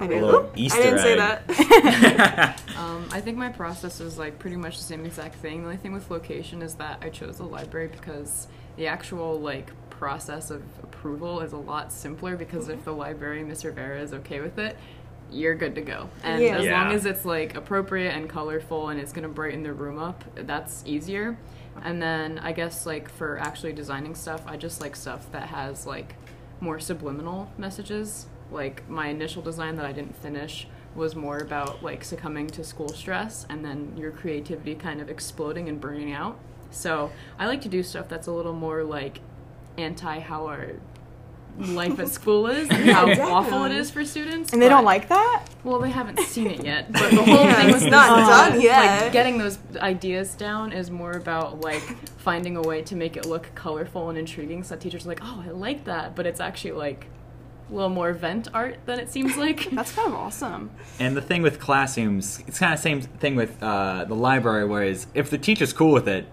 I 0.00 0.06
didn't, 0.06 0.24
little 0.24 0.50
Easter 0.56 0.80
I 0.80 0.82
didn't 0.82 0.98
say 1.00 1.12
egg. 1.18 1.18
that. 1.46 2.60
Um, 2.76 3.06
I 3.12 3.20
think 3.20 3.38
my 3.38 3.48
process 3.50 4.00
is 4.00 4.18
like 4.18 4.38
pretty 4.38 4.56
much 4.56 4.76
the 4.76 4.82
same 4.82 5.04
exact 5.06 5.36
thing. 5.36 5.60
The 5.60 5.66
only 5.66 5.76
thing 5.76 5.92
with 5.92 6.10
location 6.10 6.60
is 6.60 6.74
that 6.74 6.98
I 7.00 7.08
chose 7.08 7.38
the 7.38 7.44
library 7.44 7.86
because 7.88 8.48
the 8.76 8.88
actual 8.88 9.40
like 9.40 9.70
process 9.90 10.50
of 10.50 10.62
approval 10.82 11.40
is 11.40 11.52
a 11.52 11.56
lot 11.56 11.92
simpler 11.92 12.36
because 12.36 12.68
if 12.68 12.84
the 12.84 12.92
library, 12.92 13.44
Miss 13.44 13.64
Rivera, 13.64 14.00
is 14.00 14.12
okay 14.12 14.40
with 14.40 14.58
it, 14.58 14.76
you're 15.30 15.54
good 15.54 15.76
to 15.76 15.80
go. 15.82 16.10
And 16.24 16.42
Yeah. 16.42 16.58
as 16.58 16.66
long 16.68 16.92
as 16.92 17.06
it's 17.06 17.24
like 17.24 17.54
appropriate 17.54 18.10
and 18.10 18.28
colorful 18.28 18.88
and 18.88 19.00
it's 19.00 19.12
gonna 19.12 19.28
brighten 19.28 19.62
the 19.62 19.72
room 19.72 19.98
up, 19.98 20.24
that's 20.34 20.82
easier. 20.84 21.38
And 21.82 22.00
then 22.00 22.38
I 22.38 22.52
guess 22.52 22.86
like 22.86 23.10
for 23.10 23.38
actually 23.38 23.72
designing 23.72 24.14
stuff, 24.14 24.42
I 24.46 24.56
just 24.56 24.80
like 24.80 24.96
stuff 24.96 25.30
that 25.32 25.48
has 25.48 25.86
like 25.86 26.16
more 26.60 26.78
subliminal 26.78 27.50
messages. 27.58 28.26
Like 28.50 28.88
my 28.88 29.08
initial 29.08 29.42
design 29.42 29.76
that 29.76 29.86
I 29.86 29.92
didn't 29.92 30.16
finish 30.16 30.66
was 30.94 31.16
more 31.16 31.38
about 31.38 31.82
like 31.82 32.04
succumbing 32.04 32.46
to 32.48 32.62
school 32.64 32.88
stress 32.88 33.46
and 33.48 33.64
then 33.64 33.94
your 33.96 34.12
creativity 34.12 34.74
kind 34.74 35.00
of 35.00 35.10
exploding 35.10 35.68
and 35.68 35.80
burning 35.80 36.12
out. 36.12 36.38
So 36.70 37.10
I 37.38 37.46
like 37.46 37.60
to 37.62 37.68
do 37.68 37.82
stuff 37.82 38.08
that's 38.08 38.26
a 38.26 38.32
little 38.32 38.52
more 38.52 38.82
like 38.84 39.20
anti 39.76 40.20
how 40.20 40.46
our 40.46 40.72
life 41.58 41.98
at 41.98 42.08
school 42.08 42.46
is 42.46 42.68
and 42.70 42.90
how 42.90 43.06
Yeah, 43.06 43.26
awful 43.26 43.64
it 43.64 43.72
is 43.72 43.90
for 43.90 44.04
students. 44.04 44.52
And 44.52 44.60
they 44.60 44.68
don't 44.68 44.84
like 44.84 45.08
that? 45.08 45.44
well, 45.62 45.78
they 45.78 45.90
haven't 45.90 46.18
seen 46.20 46.48
it 46.48 46.64
yet, 46.64 46.92
but 46.92 47.10
the 47.10 47.22
whole 47.24 47.44
Yeah, 47.44 47.54
thing 47.56 47.70
it's 47.70 47.84
with 47.84 47.90
not 47.90 48.28
done 48.50 48.60
yet. 48.60 49.02
Like 49.04 49.12
getting 49.12 49.38
those 49.38 49.58
ideas 49.76 50.34
down 50.34 50.72
is 50.72 50.90
more 50.90 51.12
about 51.12 51.60
like 51.60 51.82
finding 52.18 52.56
a 52.56 52.62
way 52.62 52.82
to 52.82 52.96
make 52.96 53.16
it 53.16 53.24
look 53.26 53.50
colorful 53.54 54.08
and 54.10 54.18
intriguing. 54.18 54.62
So 54.62 54.74
that 54.74 54.80
teachers 54.80 55.04
are 55.06 55.08
like, 55.08 55.20
"Oh, 55.22 55.42
I 55.46 55.50
like 55.50 55.84
that," 55.84 56.14
but 56.16 56.26
it's 56.26 56.40
actually 56.40 56.72
like 56.72 57.06
a 57.70 57.74
little 57.74 57.88
more 57.88 58.12
vent 58.12 58.48
art 58.52 58.76
than 58.84 58.98
it 59.00 59.10
seems 59.10 59.36
like. 59.36 59.70
That's 59.72 59.92
kind 59.92 60.08
of 60.08 60.14
awesome. 60.14 60.70
And 60.98 61.16
the 61.16 61.22
thing 61.22 61.40
with 61.42 61.58
classrooms, 61.60 62.42
it's 62.46 62.58
kind 62.58 62.72
of 62.74 62.78
the 62.78 62.82
same 62.82 63.00
thing 63.00 63.36
with 63.36 63.62
uh, 63.62 64.04
the 64.04 64.14
library, 64.14 64.66
whereas 64.66 65.06
if 65.14 65.30
the 65.30 65.38
teacher's 65.38 65.72
cool 65.72 65.92
with 65.92 66.06
it, 66.08 66.26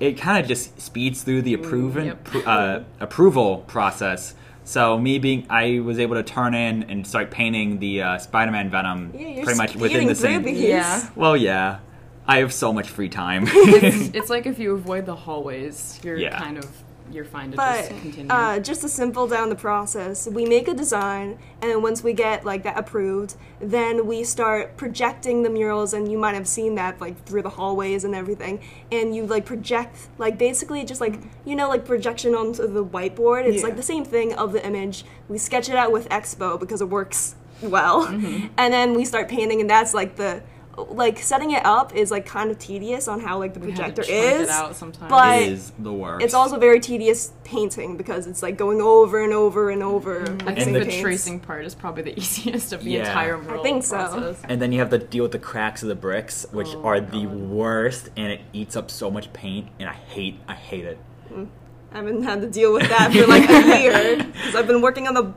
it 0.00 0.18
kind 0.18 0.38
of 0.42 0.46
just 0.46 0.80
speeds 0.80 1.22
through 1.22 1.40
the 1.42 1.54
approval 1.54 2.04
yep. 2.04 2.24
pr- 2.24 2.38
uh, 2.46 2.82
approval 3.00 3.58
process. 3.66 4.34
So 4.64 4.98
me 4.98 5.18
being, 5.18 5.46
I 5.50 5.80
was 5.80 5.98
able 5.98 6.14
to 6.16 6.22
turn 6.22 6.54
in 6.54 6.84
and 6.84 7.06
start 7.06 7.30
painting 7.30 7.78
the 7.80 8.02
uh, 8.02 8.18
Spider-Man 8.18 8.70
Venom 8.70 9.12
Yeah, 9.14 9.28
you're 9.28 9.44
pretty 9.44 9.58
much 9.58 9.76
within 9.76 10.06
the 10.06 10.14
same. 10.14 10.42
these. 10.42 10.58
Yeah. 10.60 11.06
Well, 11.14 11.36
yeah, 11.36 11.80
I 12.26 12.38
have 12.38 12.52
so 12.52 12.72
much 12.72 12.88
free 12.88 13.10
time. 13.10 13.44
it's, 13.46 14.14
it's 14.14 14.30
like 14.30 14.46
if 14.46 14.58
you 14.58 14.72
avoid 14.74 15.04
the 15.06 15.14
hallways, 15.14 16.00
you're 16.02 16.16
Yeah. 16.16 16.38
kind 16.38 16.56
of 16.56 16.66
you're 17.14 17.24
fine 17.24 17.50
to 17.52 17.56
But 17.56 17.88
just 17.88 18.00
continue. 18.00 18.30
uh, 18.32 18.58
just 18.58 18.80
to 18.82 18.88
simple 18.88 19.26
down 19.28 19.48
the 19.48 19.54
process, 19.56 20.26
we 20.28 20.44
make 20.44 20.66
a 20.68 20.74
design, 20.74 21.38
and 21.62 21.70
then 21.70 21.80
once 21.82 22.02
we 22.02 22.12
get 22.12 22.44
like 22.44 22.62
that 22.64 22.76
approved, 22.78 23.36
then 23.60 24.06
we 24.06 24.24
start 24.24 24.76
projecting 24.76 25.42
the 25.42 25.50
murals, 25.50 25.94
and 25.94 26.10
you 26.10 26.18
might 26.18 26.34
have 26.34 26.48
seen 26.48 26.74
that 26.74 27.00
like 27.00 27.24
through 27.24 27.42
the 27.42 27.50
hallways 27.50 28.04
and 28.04 28.14
everything. 28.14 28.60
And 28.90 29.14
you 29.14 29.24
like 29.26 29.46
project 29.46 30.08
like 30.18 30.36
basically 30.38 30.84
just 30.84 31.00
like 31.00 31.20
you 31.44 31.54
know 31.56 31.68
like 31.68 31.84
projection 31.84 32.34
onto 32.34 32.66
the 32.66 32.84
whiteboard. 32.84 33.44
It's 33.46 33.58
Yeah. 33.58 33.68
like 33.68 33.76
the 33.76 33.82
same 33.82 34.04
thing 34.04 34.34
of 34.34 34.52
the 34.52 34.64
image. 34.66 35.04
We 35.28 35.38
sketch 35.38 35.68
it 35.68 35.76
out 35.76 35.92
with 35.92 36.08
Expo 36.08 36.58
because 36.58 36.80
it 36.80 36.88
works 36.88 37.36
well. 37.62 38.04
And 38.06 38.72
then 38.74 38.94
we 38.94 39.04
start 39.04 39.28
painting, 39.28 39.60
and 39.60 39.70
that's 39.70 39.94
like 39.94 40.16
the 40.16 40.42
like 40.76 41.18
setting 41.18 41.52
it 41.52 41.64
up 41.64 41.94
is 41.94 42.10
like 42.10 42.26
kind 42.26 42.50
of 42.50 42.58
tedious 42.58 43.06
on 43.06 43.20
how 43.20 43.38
like 43.38 43.54
the 43.54 43.60
We 43.60 43.70
had 43.72 43.94
to 43.96 44.02
projector 44.02 44.12
is. 44.12 44.42
it 44.42 44.48
out 44.48 44.74
sometimes. 44.74 45.10
but- 45.10 45.42
it 45.42 45.52
is 45.52 45.72
the 45.78 45.92
worst. 45.92 46.24
It's 46.24 46.34
also 46.34 46.58
very 46.58 46.80
tedious 46.80 47.32
painting 47.44 47.96
because 47.96 48.26
it's 48.26 48.42
like 48.42 48.56
going 48.56 48.80
over 48.80 49.22
and 49.22 49.32
over 49.32 49.70
and 49.70 49.82
over. 49.82 50.22
Mm-hmm. 50.24 50.48
I 50.48 50.54
think 50.54 50.72
the 50.72 50.80
paints. 50.80 51.00
tracing 51.00 51.40
part 51.40 51.64
is 51.64 51.74
probably 51.74 52.02
the 52.02 52.18
easiest 52.18 52.72
of 52.72 52.82
the 52.82 52.90
Yeah. 52.90 53.06
entire 53.06 53.38
mural 53.38 53.60
I 53.60 53.62
think 53.62 53.84
so. 53.84 53.96
process. 53.96 54.40
and 54.48 54.60
then 54.60 54.72
you 54.72 54.80
have 54.80 54.90
to 54.90 54.98
deal 54.98 55.22
with 55.22 55.32
the 55.32 55.38
cracks 55.38 55.82
of 55.82 55.88
the 55.88 55.94
bricks, 55.94 56.44
which 56.50 56.68
Oh 56.74 56.82
are 56.84 57.00
my 57.00 57.00
the 57.00 57.26
worst, 57.26 58.08
and 58.16 58.32
it 58.32 58.40
eats 58.52 58.74
up 58.74 58.90
so 58.90 59.10
much 59.10 59.32
paint, 59.32 59.68
and 59.78 59.88
I 59.88 59.94
hate, 59.94 60.40
I 60.48 60.54
hate 60.54 60.84
it. 60.84 60.98
Mm. 61.32 61.48
I 61.92 61.96
haven't 61.98 62.22
had 62.24 62.40
to 62.40 62.48
deal 62.48 62.72
with 62.72 62.88
that 62.88 63.12
for 63.12 63.26
like 63.28 63.48
a 63.48 63.80
year 63.80 64.16
because 64.32 64.54
I've 64.56 64.66
been 64.66 64.80
working 64.82 65.06
on 65.06 65.14
the 65.14 65.32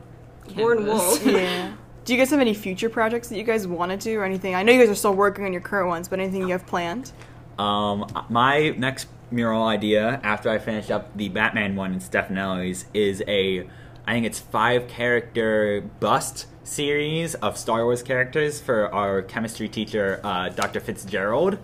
Born 0.55 0.79
Canvas. 0.79 1.19
Wolf. 1.19 1.25
Yeah. 1.25 1.73
Do 2.07 2.13
you 2.13 2.19
guys 2.19 2.29
have 2.29 2.39
any 2.39 2.53
future 2.53 2.87
projects 2.87 3.27
that 3.27 3.37
you 3.37 3.43
guys 3.43 3.67
want 3.67 3.91
to 3.91 3.97
do 3.97 4.17
or 4.17 4.23
anything? 4.23 4.55
I 4.55 4.63
know 4.63 4.71
you 4.71 4.79
guys 4.79 4.89
are 4.89 4.95
still 4.95 5.13
working 5.13 5.43
on 5.43 5.51
your 5.51 5.61
current 5.61 5.89
ones, 5.89 6.07
but 6.07 6.21
anything 6.21 6.43
you 6.43 6.53
have 6.53 6.65
planned? 6.65 7.11
Um, 7.59 8.07
my 8.29 8.69
next 8.77 9.07
mural 9.29 9.67
idea 9.67 10.21
after 10.23 10.49
I 10.49 10.57
finish 10.57 10.89
up 10.89 11.17
the 11.17 11.27
Batman 11.27 11.75
one 11.75 11.91
in 11.91 11.99
Stefanelli's 11.99 12.85
is 12.93 13.21
a, 13.27 13.67
I 14.05 14.13
think 14.13 14.25
it's 14.25 14.39
five 14.39 14.87
character 14.87 15.83
bust 15.99 16.45
series 16.63 17.35
of 17.35 17.57
Star 17.57 17.83
Wars 17.83 18.03
characters 18.03 18.61
for 18.61 18.87
our 18.95 19.21
chemistry 19.21 19.67
teacher, 19.67 20.21
uh, 20.23 20.47
Dr. 20.47 20.79
Fitzgerald. 20.79 21.59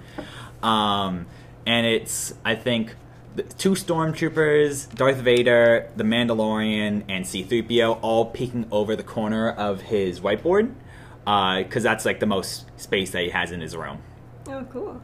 Um, 0.62 1.26
and 1.66 1.86
it's, 1.86 2.34
I 2.44 2.56
think, 2.56 2.98
two 3.58 3.72
stormtroopers, 3.72 4.94
Darth 4.96 5.18
Vader, 5.18 5.90
the 5.96 6.04
Mandalorian, 6.04 7.04
and 7.10 7.26
C3PO 7.26 8.00
all 8.02 8.26
peeking 8.28 8.68
over 8.72 8.96
the 8.96 9.04
corner 9.04 9.52
of 9.52 9.82
his 9.82 10.20
whiteboard. 10.20 10.74
Because 11.26 11.84
that's 11.84 12.06
like 12.06 12.20
the 12.20 12.26
most 12.26 12.66
space 12.80 13.12
that 13.12 13.24
he 13.24 13.30
has 13.30 13.52
in 13.52 13.62
his 13.62 13.76
room. 13.76 14.02
Oh, 14.48 14.66
cool. 14.70 15.02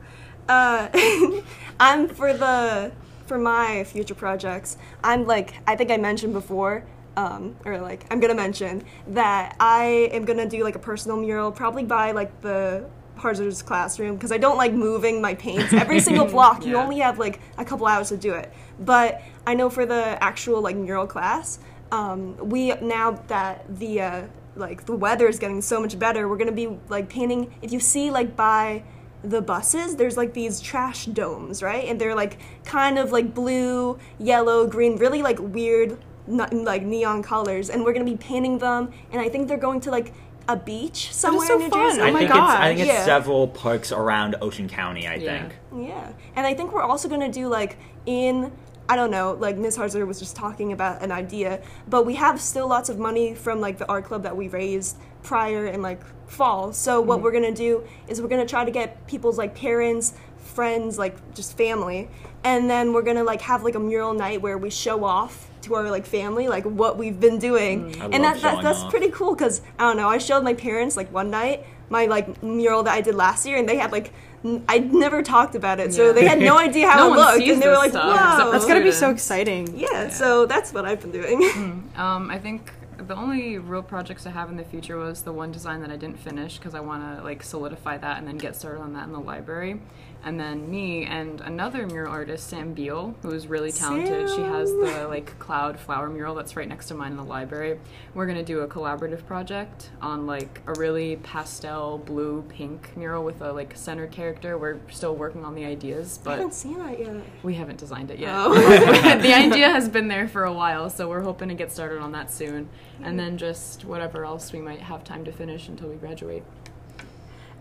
Uh, 0.48 0.90
I'm 1.80 2.10
for 2.10 2.34
the 2.34 2.92
for 3.26 3.38
my 3.38 3.84
future 3.86 4.16
projects. 4.16 4.78
I'm 5.04 5.26
like 5.26 5.54
I 5.68 5.76
think 5.76 5.92
I 5.92 5.98
mentioned 5.98 6.34
before, 6.34 6.84
um, 7.16 7.56
or 7.64 7.80
like 7.80 8.06
I'm 8.12 8.20
gonna 8.20 8.34
mention 8.34 8.84
that 9.08 9.56
I 9.60 10.10
am 10.12 10.26
gonna 10.26 10.50
do 10.50 10.64
like 10.64 10.76
a 10.76 10.80
personal 10.80 11.18
mural, 11.18 11.52
probably 11.52 11.84
by 11.84 12.12
like 12.12 12.42
the 12.42 12.90
Harzer's 13.20 13.62
classroom 13.62 14.16
because 14.16 14.32
I 14.32 14.38
don't 14.38 14.58
like 14.58 14.74
moving 14.74 15.22
my 15.22 15.36
paints. 15.36 15.74
Every 15.74 16.00
single 16.10 16.26
block, 16.26 16.66
you 16.66 16.76
only 16.76 17.00
have 17.00 17.20
like 17.20 17.40
a 17.58 17.66
couple 17.66 17.88
hours 17.88 18.10
to 18.10 18.18
do 18.18 18.34
it. 18.34 18.52
But 18.80 19.22
I 19.46 19.54
know 19.54 19.70
for 19.70 19.86
the 19.86 20.22
actual 20.24 20.62
like 20.62 20.76
mural 20.76 21.08
class, 21.08 21.60
um, 21.92 22.38
we 22.38 22.74
now 22.76 23.12
that 23.28 23.66
the 23.80 24.02
uh, 24.02 24.22
like 24.56 24.86
the 24.86 24.96
weather 24.96 25.28
is 25.28 25.40
getting 25.40 25.62
so 25.62 25.82
much 25.82 25.98
better, 25.98 26.28
we're 26.28 26.38
gonna 26.38 26.52
be 26.52 26.78
like 26.88 27.10
painting. 27.10 27.54
If 27.62 27.72
you 27.72 27.80
see 27.80 28.12
like 28.12 28.36
by 28.36 28.84
the 29.24 29.42
buses, 29.42 29.96
there's 29.96 30.18
like 30.18 30.34
these 30.34 30.62
trash 30.62 31.06
domes, 31.06 31.62
right? 31.62 31.86
And 31.86 32.00
they're 32.00 32.16
like 32.16 32.38
kind 32.64 32.98
of 32.98 33.12
like 33.12 33.34
blue, 33.34 34.00
yellow, 34.18 34.66
green, 34.66 34.96
really 34.98 35.22
like 35.22 35.40
weird, 35.40 35.98
not, 36.26 36.54
like 36.54 36.84
neon 36.84 37.22
colors. 37.22 37.70
And 37.70 37.84
we're 37.84 37.94
gonna 37.94 38.06
be 38.06 38.18
painting 38.18 38.60
them. 38.60 38.92
And 39.12 39.22
I 39.22 39.30
think 39.30 39.48
they're 39.48 39.58
going 39.58 39.82
to 39.82 39.92
like 39.92 40.14
a 40.50 40.56
beach 40.56 41.14
somewhere 41.14 41.48
so 41.48 41.54
in 41.54 41.60
New 41.60 41.70
fun. 41.70 41.90
Jersey. 41.90 42.02
Oh 42.02 42.06
I 42.06 42.12
my 42.12 42.20
think 42.20 42.32
it's 42.32 42.40
I 42.40 42.68
think 42.68 42.80
gosh. 42.80 42.88
it's 42.88 42.98
Yeah. 42.98 43.06
several 43.06 43.48
parks 43.48 43.92
around 43.92 44.36
Ocean 44.42 44.68
County. 44.68 45.08
I 45.08 45.16
Yeah. 45.16 45.48
think. 45.48 45.88
Yeah, 45.88 46.08
and 46.36 46.48
I 46.48 46.56
think 46.56 46.74
we're 46.74 46.82
also 46.82 47.08
gonna 47.08 47.32
do 47.32 47.48
like 47.48 47.78
in 48.06 48.52
I 48.92 48.96
don't 48.96 49.12
know, 49.12 49.38
like 49.40 49.56
Miss 49.56 49.78
Harzer 49.78 50.06
was 50.08 50.18
just 50.18 50.36
talking 50.36 50.72
about 50.72 51.04
an 51.04 51.12
idea, 51.12 51.62
but 51.88 52.08
we 52.08 52.16
have 52.16 52.42
still 52.42 52.68
lots 52.68 52.90
of 52.90 52.98
money 52.98 53.36
from 53.36 53.62
like 53.62 53.78
the 53.78 53.88
art 53.88 54.06
club 54.06 54.24
that 54.24 54.36
we 54.36 54.48
raised 54.48 54.98
prior 55.22 55.68
in 55.68 55.84
like 55.84 56.02
fall. 56.26 56.74
So 56.74 57.00
what 57.00 57.18
mm-hmm. 57.18 57.24
we're 57.26 57.32
gonna 57.32 57.52
do 57.54 57.84
is 58.08 58.20
we're 58.20 58.28
gonna 58.28 58.48
try 58.48 58.66
to 58.66 58.72
get 58.72 59.06
people's 59.06 59.38
like 59.38 59.54
parents, 59.54 60.14
friends, 60.38 60.98
like 60.98 61.16
just 61.36 61.56
family, 61.56 62.10
and 62.44 62.68
then 62.68 62.92
we're 62.92 63.04
gonna 63.04 63.24
like 63.24 63.42
have 63.42 63.64
like 63.64 63.76
a 63.76 63.80
mural 63.80 64.16
night 64.16 64.42
where 64.42 64.58
we 64.58 64.72
show 64.72 65.04
off 65.04 65.49
to 65.64 65.76
our 65.76 65.90
like 65.90 66.06
family 66.06 66.48
like 66.48 66.64
what 66.66 66.98
we've 66.98 67.20
been 67.20 67.40
doing, 67.40 68.02
I 68.02 68.06
and 68.06 68.24
that, 68.24 68.42
that 68.42 68.64
that's 68.64 68.80
off. 68.80 68.90
pretty 68.92 69.10
cool 69.10 69.34
because 69.36 69.62
I 69.78 69.84
don't 69.84 69.98
know. 69.98 70.10
I 70.10 70.18
showed 70.18 70.44
my 70.44 70.54
parents 70.54 70.96
like 70.98 71.12
one 71.12 71.30
night 71.30 71.66
my 71.90 72.06
like 72.06 72.42
mural 72.44 72.84
that 72.84 72.94
I 72.94 73.02
did 73.02 73.16
last 73.16 73.46
year, 73.46 73.58
and 73.58 73.68
they 73.68 73.78
had 73.78 73.92
like 73.92 74.14
n- 74.44 74.64
I 74.70 74.80
never 74.80 75.22
talked 75.22 75.56
about 75.56 75.80
it, 75.80 75.94
so 75.94 76.14
they 76.14 76.28
had 76.28 76.40
no 76.40 76.58
idea 76.58 76.88
how 76.90 76.98
No 77.10 77.14
it 77.14 77.18
looked, 77.18 77.48
and 77.48 77.62
they 77.62 77.68
were 77.68 77.74
like, 77.76 77.92
stuff 77.92 78.14
except 78.14 78.40
"Wow, 78.40 78.46
for 78.46 78.52
That's 78.52 78.66
gonna 78.66 78.84
be 78.84 78.92
so 78.92 79.10
exciting. 79.10 79.78
yeah." 79.78 80.10
So 80.10 80.46
that's 80.46 80.74
what 80.74 80.86
I've 80.86 81.02
been 81.02 81.12
doing. 81.12 81.92
Um, 82.00 82.32
I 82.32 82.38
think 82.38 82.72
the 82.98 83.16
only 83.16 83.58
real 83.58 83.82
projects 83.84 84.26
I 84.26 84.30
have 84.30 84.50
in 84.50 84.56
the 84.56 84.64
future 84.64 84.98
was 84.98 85.24
the 85.24 85.34
one 85.34 85.52
design 85.52 85.82
that 85.82 85.92
I 85.92 85.98
didn't 85.98 86.20
finish 86.20 86.58
because 86.58 86.76
I 86.76 86.80
want 86.80 87.18
to 87.18 87.24
like 87.24 87.44
solidify 87.44 87.98
that 87.98 88.20
and 88.20 88.28
then 88.28 88.38
get 88.38 88.56
started 88.56 88.82
on 88.82 88.94
that 88.94 89.06
in 89.06 89.12
the 89.12 89.20
library. 89.20 89.82
And 90.24 90.40
then 90.40 90.70
me 90.70 91.06
and 91.06 91.40
another 91.42 91.88
mural 91.88 92.12
artist, 92.12 92.48
Sam 92.50 92.74
Beal, 92.74 93.16
who 93.22 93.32
is 93.32 93.48
really 93.48 93.72
talented. 93.72 94.30
She 94.30 94.42
has 94.42 94.70
the 94.72 95.08
like 95.08 95.40
cloud 95.40 95.80
flower 95.80 96.10
mural 96.10 96.36
that's 96.36 96.56
right 96.58 96.68
next 96.68 96.88
to 96.90 96.94
mine 96.94 97.12
in 97.12 97.18
the 97.18 97.24
library. 97.24 97.80
We're 98.14 98.28
gonna 98.28 98.44
do 98.44 98.60
a 98.60 98.68
collaborative 98.68 99.26
project 99.26 99.90
on 100.02 100.26
like 100.26 100.62
a 100.68 100.74
really 100.74 101.16
pastel 101.18 102.00
blue 102.00 102.44
pink 102.50 102.96
mural 102.98 103.24
with 103.24 103.42
a 103.42 103.54
like 103.54 103.78
center 103.78 104.08
character. 104.08 104.58
We're 104.58 104.80
still 104.90 105.16
working 105.16 105.46
on 105.46 105.56
the 105.56 105.64
ideas, 105.64 106.20
I 106.22 106.26
but 106.26 106.32
haven't 106.32 106.54
seen 106.54 106.78
that 106.80 107.00
yet. 107.00 107.16
we 107.42 107.54
haven't 107.56 107.78
designed 107.78 108.12
it 108.12 108.20
yet. 108.20 108.34
Oh. 108.34 108.54
the 109.22 109.34
idea 109.34 109.70
has 109.72 109.88
been 109.88 110.10
there 110.10 110.28
for 110.28 110.44
a 110.44 110.54
while, 110.54 110.90
so 110.90 111.08
we're 111.08 111.22
hoping 111.22 111.48
to 111.48 111.56
get 111.56 111.72
started 111.72 112.00
on 112.00 112.12
that 112.12 112.30
soon. 112.30 112.70
And 113.02 113.18
then 113.18 113.38
just 113.38 113.86
whatever 113.86 114.26
else 114.26 114.52
we 114.52 114.60
might 114.60 114.82
have 114.82 115.06
time 115.06 115.24
to 115.24 115.32
finish 115.32 115.70
until 115.70 115.88
we 115.88 115.96
graduate. 115.96 116.44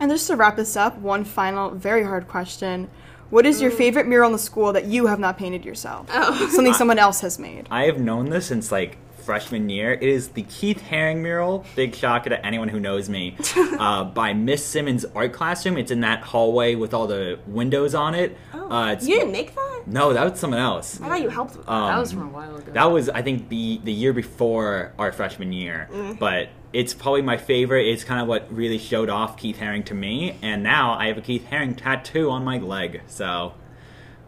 And 0.00 0.11
just 0.11 0.26
to 0.28 0.37
wrap 0.37 0.57
this 0.57 0.76
up, 0.76 0.97
one 0.99 1.25
final 1.25 1.71
very 1.71 2.05
hard 2.05 2.28
question. 2.28 2.88
What 3.31 3.45
is 3.45 3.61
your 3.61 3.71
favorite 3.71 4.07
mural 4.07 4.28
in 4.28 4.33
the 4.33 4.38
school 4.38 4.73
that 4.73 4.87
you 4.87 5.07
have 5.07 5.19
not 5.19 5.37
painted 5.37 5.64
yourself? 5.64 6.07
Oh. 6.11 6.49
Something 6.55 6.73
someone 6.73 6.99
else 6.99 7.21
has 7.21 7.38
made. 7.38 7.69
I 7.71 7.85
have 7.85 8.00
known 8.00 8.31
this 8.31 8.47
since 8.47 8.73
like 8.73 8.97
freshman 9.28 9.69
year. 9.69 9.93
It 9.93 10.05
is 10.05 10.28
the 10.28 10.43
Keith 10.45 10.83
Haring 10.88 11.19
mural. 11.19 11.67
Big 11.76 11.95
shock 11.95 12.25
to 12.25 12.47
anyone 12.47 12.69
who 12.69 12.81
knows 12.81 13.11
me. 13.11 13.37
uh, 13.57 14.05
by 14.05 14.33
Miss 14.33 14.64
Simmons' 14.64 15.05
art 15.14 15.35
classroom. 15.35 15.76
It's 15.76 15.90
in 15.90 16.00
that 16.00 16.23
hallway 16.23 16.75
with 16.75 16.95
all 16.95 17.07
the 17.07 17.38
windows 17.47 17.95
on 17.95 18.14
it. 18.14 18.38
Oh. 18.55 18.71
Uh, 18.71 18.93
it's, 18.93 19.07
you 19.07 19.17
didn't 19.17 19.33
make 19.33 19.55
that? 19.55 19.83
No, 19.87 20.14
that 20.14 20.31
was 20.31 20.40
someone 20.40 20.61
else. 20.61 20.99
I 21.02 21.09
thought 21.09 21.21
you 21.21 21.28
helped 21.28 21.57
with 21.57 21.67
that. 21.67 21.73
Um, 21.73 21.88
that 21.88 21.99
was 21.99 22.12
from 22.12 22.28
a 22.28 22.31
while 22.31 22.57
ago. 22.57 22.73
That 22.73 22.87
was, 22.87 23.11
I 23.11 23.21
think, 23.21 23.50
the 23.50 23.81
the 23.85 23.93
year 23.93 24.14
before 24.14 24.95
our 24.99 25.12
freshman 25.12 25.52
year. 25.52 25.90
But 26.19 26.49
it's 26.72 26.94
probably 26.94 27.22
my 27.22 27.37
favorite. 27.37 27.87
It's 27.87 28.04
kind 28.04 28.20
of 28.20 28.28
what 28.28 28.52
really 28.52 28.78
showed 28.78 29.08
off 29.08 29.37
Keith 29.37 29.58
Haring 29.58 29.84
to 29.87 29.94
me. 29.94 30.37
And 30.42 30.62
now 30.62 30.92
I 30.92 31.06
have 31.06 31.18
a 31.18 31.22
Keith 31.22 31.46
Haring 31.50 31.76
tattoo 31.76 32.30
on 32.30 32.44
my 32.44 32.58
leg. 32.58 33.02
So, 33.06 33.54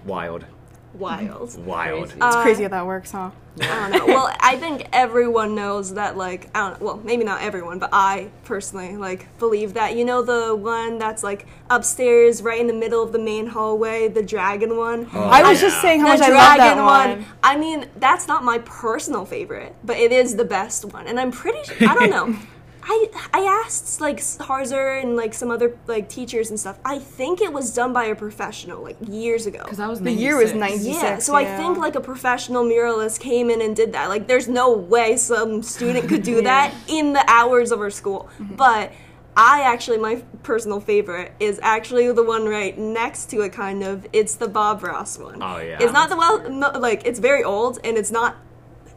wild, 0.04 0.46
Wild. 0.94 1.64
wild. 1.66 2.00
Crazy. 2.10 2.14
It's 2.16 2.36
Uh, 2.36 2.42
crazy 2.42 2.62
how 2.64 2.68
that 2.70 2.86
works, 2.86 3.12
huh? 3.12 3.30
I 3.60 3.90
don't 3.90 3.90
know. 3.98 4.06
Well, 4.06 4.32
I 4.40 4.56
think 4.56 4.86
everyone 4.92 5.54
knows 5.54 5.94
that, 5.94 6.16
like, 6.16 6.48
I 6.54 6.70
don't 6.70 6.80
know, 6.80 6.86
well, 6.86 7.00
maybe 7.04 7.24
not 7.24 7.42
everyone, 7.42 7.78
but 7.78 7.90
I 7.92 8.30
personally, 8.44 8.96
like, 8.96 9.26
believe 9.38 9.74
that. 9.74 9.96
You 9.96 10.04
know, 10.04 10.22
the 10.22 10.54
one 10.54 10.98
that's, 10.98 11.22
like, 11.22 11.46
upstairs, 11.68 12.42
right 12.42 12.60
in 12.60 12.66
the 12.68 12.72
middle 12.72 13.02
of 13.02 13.12
the 13.12 13.18
main 13.18 13.46
hallway, 13.48 14.08
the 14.08 14.22
dragon 14.22 14.76
one? 14.76 15.08
Oh, 15.12 15.20
I 15.24 15.42
was 15.42 15.60
yeah. 15.60 15.68
just 15.68 15.80
saying 15.82 16.00
how 16.00 16.12
the 16.16 16.18
much 16.18 16.28
I 16.28 16.32
love 16.32 16.56
that 16.56 16.74
dragon 16.74 16.84
one. 16.84 17.26
I 17.42 17.56
mean, 17.56 17.86
that's 17.96 18.28
not 18.28 18.44
my 18.44 18.58
personal 18.58 19.24
favorite, 19.26 19.74
but 19.84 19.96
it 19.96 20.12
is 20.12 20.36
the 20.36 20.44
best 20.44 20.84
one. 20.84 21.06
And 21.06 21.18
I'm 21.20 21.32
pretty 21.32 21.62
sure, 21.64 21.88
I 21.88 21.94
don't 21.94 22.10
know. 22.10 22.36
I, 22.92 23.06
I 23.32 23.62
asked 23.64 24.00
like 24.00 24.18
Harzer 24.18 25.00
and 25.00 25.14
like 25.14 25.32
some 25.32 25.48
other 25.48 25.78
like 25.86 26.08
teachers 26.08 26.50
and 26.50 26.58
stuff. 26.58 26.80
I 26.84 26.98
think 26.98 27.40
it 27.40 27.52
was 27.52 27.72
done 27.72 27.92
by 27.92 28.06
a 28.06 28.16
professional 28.16 28.82
like 28.82 28.96
years 29.06 29.46
ago. 29.46 29.60
because 29.62 29.78
I 29.78 29.86
was 29.86 30.00
The 30.00 30.10
year 30.10 30.36
was 30.36 30.52
96. 30.52 30.86
96. 30.86 31.02
Yeah, 31.02 31.18
so 31.18 31.36
I 31.36 31.44
think 31.44 31.78
like 31.78 31.94
a 31.94 32.00
professional 32.00 32.64
muralist 32.64 33.20
came 33.20 33.48
in 33.48 33.62
and 33.62 33.76
did 33.76 33.92
that. 33.92 34.08
Like, 34.08 34.26
there's 34.26 34.48
no 34.48 34.72
way 34.72 35.16
some 35.16 35.62
student 35.62 36.08
could 36.08 36.24
do 36.24 36.42
that 36.52 36.74
in 36.88 37.12
the 37.12 37.24
hours 37.30 37.70
of 37.70 37.78
our 37.78 37.90
school. 37.90 38.28
Mm-hmm. 38.40 38.56
But 38.56 38.90
I 39.36 39.60
actually, 39.60 39.98
my 39.98 40.24
personal 40.42 40.80
favorite 40.80 41.32
is 41.38 41.60
actually 41.62 42.10
the 42.12 42.24
one 42.24 42.44
right 42.46 42.76
next 42.76 43.30
to 43.30 43.42
it, 43.42 43.52
kind 43.52 43.84
of. 43.84 44.04
It's 44.12 44.34
the 44.34 44.48
Bob 44.48 44.82
Ross 44.82 45.16
one. 45.16 45.40
Oh, 45.40 45.58
yeah. 45.58 45.78
It's 45.80 45.92
not 45.92 46.08
the 46.08 46.16
well, 46.16 46.50
no, 46.50 46.70
like 46.70 47.06
it's 47.06 47.20
very 47.20 47.44
old 47.44 47.78
and 47.84 47.96
it's 47.96 48.10
not 48.10 48.36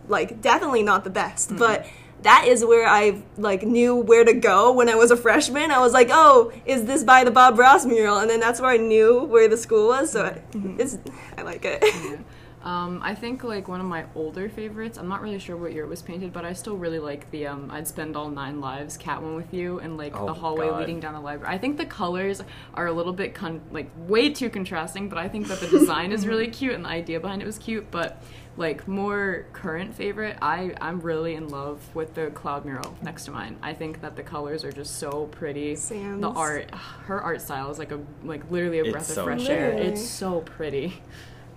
like 0.08 0.42
definitely 0.42 0.82
not 0.82 1.04
the 1.04 1.12
best, 1.12 1.56
but. 1.56 1.86
That 2.24 2.46
is 2.48 2.66
where 2.66 2.88
I 2.88 3.22
like 3.38 3.64
knew 3.64 3.96
where 3.96 4.24
to 4.24 4.34
go 4.34 4.72
when 4.72 4.90
I 4.90 4.96
was 4.96 5.12
a 5.12 5.18
freshman. 5.18 5.72
I 5.72 5.80
was 5.80 5.94
like, 5.94 6.10
"Oh, 6.12 6.52
is 6.66 6.86
this 6.86 7.04
by 7.04 7.24
the 7.24 7.32
Bob 7.32 7.60
Ross 7.60 7.86
mural?" 7.86 8.18
And 8.18 8.30
then 8.30 8.40
that's 8.40 8.60
where 8.60 8.72
I 8.72 8.78
knew 8.78 9.24
where 9.24 9.48
the 9.48 9.58
school 9.58 9.88
was. 9.90 10.12
So 10.12 10.26
I, 10.26 10.30
mm-hmm. 10.58 10.80
it's 10.80 10.98
I 11.38 11.42
like 11.42 11.66
it. 11.66 11.80
Yeah. 11.84 12.18
Um, 12.64 13.02
I 13.04 13.14
think 13.14 13.44
like 13.44 13.68
one 13.68 13.82
of 13.82 13.86
my 13.86 14.06
older 14.16 14.48
favorites. 14.48 14.98
I'm 14.98 15.10
not 15.10 15.22
really 15.22 15.38
sure 15.40 15.58
what 15.58 15.74
year 15.74 15.84
it 15.84 15.90
was 15.90 16.02
painted, 16.02 16.32
but 16.32 16.46
I 16.46 16.54
still 16.54 16.78
really 16.78 17.00
like 17.00 17.30
the 17.32 17.48
um, 17.48 17.70
"I'd 17.70 17.88
Spend 17.88 18.16
All 18.16 18.30
Nine 18.30 18.62
Lives" 18.62 18.96
cat 18.96 19.22
one 19.22 19.36
with 19.36 19.54
you, 19.54 19.80
and 19.80 19.98
like 19.98 20.16
Oh, 20.20 20.26
the 20.26 20.34
hallway 20.34 20.70
God. 20.70 20.80
leading 20.80 21.02
down 21.02 21.14
the 21.14 21.20
library. 21.20 21.54
I 21.54 21.58
think 21.58 21.76
the 21.78 21.86
colors 21.86 22.42
are 22.74 22.88
a 22.88 22.94
little 22.94 23.12
bit 23.12 23.34
con- 23.36 23.60
like 23.72 23.90
way 23.98 24.30
too 24.30 24.50
contrasting, 24.50 25.10
but 25.10 25.18
I 25.18 25.28
think 25.28 25.48
that 25.50 25.60
the 25.60 25.68
design 25.68 26.14
is 26.14 26.26
really 26.26 26.48
cute 26.60 26.74
and 26.74 26.86
the 26.86 26.90
idea 26.90 27.20
behind 27.20 27.42
it 27.42 27.46
was 27.46 27.58
cute. 27.58 27.92
But 27.92 28.24
like 28.56 28.88
more 28.88 29.46
current 29.52 29.94
favorite, 29.94 30.38
I 30.42 30.74
I'm 30.80 31.02
really 31.02 31.36
in 31.36 31.50
love 31.50 31.82
with 31.94 32.14
the 32.14 32.28
cloud 32.28 32.64
mural 32.64 32.96
next 33.02 33.26
to 33.26 33.32
mine. 33.32 33.58
I 33.62 33.74
think 33.74 34.00
that 34.02 34.16
the 34.16 34.24
colors 34.24 34.64
are 34.64 34.72
just 34.72 35.00
so 35.00 35.26
pretty. 35.26 35.76
Sam's. 35.76 36.22
The 36.22 36.30
art, 36.30 36.72
her 37.08 37.20
art 37.22 37.42
style 37.42 37.70
is 37.72 37.78
like 37.78 37.92
a 37.92 38.00
like 38.24 38.50
literally 38.50 38.80
a 38.80 38.84
It's 38.84 38.92
breath 38.94 39.06
so 39.08 39.22
of 39.22 39.26
fresh 39.26 39.46
pretty. 39.48 39.54
air. 39.54 39.72
It's 39.74 40.08
so 40.08 40.40
pretty. 40.42 41.02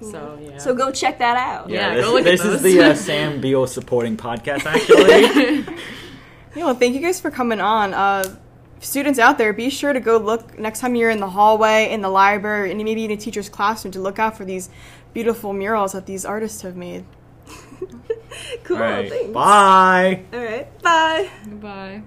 So 0.00 0.38
yeah. 0.40 0.58
So 0.58 0.74
go 0.74 0.92
check 0.92 1.18
that 1.18 1.36
out. 1.36 1.70
Yeah, 1.70 1.94
this, 1.94 2.04
go 2.04 2.12
look 2.12 2.20
at 2.20 2.24
this 2.24 2.44
is 2.44 2.62
the 2.62 2.80
uh, 2.80 2.94
Sam 3.06 3.40
Beal 3.40 3.66
supporting 3.66 4.16
podcast, 4.16 4.66
actually. 4.66 5.64
Yeah, 6.54 6.64
well, 6.64 6.74
thank 6.74 6.94
you 6.94 7.02
guys 7.02 7.20
for 7.20 7.30
coming 7.30 7.60
on. 7.60 7.92
Uh, 7.92 8.34
students 8.80 9.18
out 9.18 9.36
there, 9.36 9.52
be 9.52 9.68
sure 9.68 9.92
to 9.92 10.00
go 10.00 10.16
look 10.16 10.58
next 10.58 10.80
time 10.80 10.94
you're 10.94 11.10
in 11.10 11.20
the 11.20 11.28
hallway, 11.28 11.90
in 11.92 12.00
the 12.00 12.08
library, 12.08 12.70
and 12.70 12.82
maybe 12.82 13.04
in 13.04 13.10
a 13.10 13.16
teacher's 13.18 13.50
classroom 13.50 13.92
to 13.92 14.00
look 14.00 14.18
out 14.18 14.38
for 14.38 14.46
these 14.46 14.70
beautiful 15.12 15.52
murals 15.52 15.92
that 15.92 16.06
these 16.06 16.24
artists 16.24 16.62
have 16.62 16.76
made. 16.76 17.04
Cool. 18.64 18.76
All 18.76 18.82
right, 18.82 19.08
Thanks. 19.08 19.32
bye. 19.32 20.22
All 20.32 20.44
right. 20.44 20.82
Bye. 20.82 21.30
Goodbye. 21.44 22.02